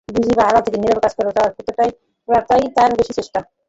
[0.09, 1.51] বুঝিবা আড়াল থেকে নীরবে কাজ করে যাওয়ার
[2.27, 3.39] প্রতিই তাঁর বেশি চেষ্টা।